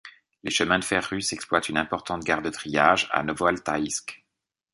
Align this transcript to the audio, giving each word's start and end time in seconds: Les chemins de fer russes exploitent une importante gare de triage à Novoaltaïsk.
Les 0.41 0.49
chemins 0.49 0.79
de 0.79 0.83
fer 0.83 1.05
russes 1.07 1.31
exploitent 1.31 1.69
une 1.69 1.77
importante 1.77 2.23
gare 2.23 2.41
de 2.41 2.49
triage 2.49 3.07
à 3.11 3.21
Novoaltaïsk. 3.21 4.25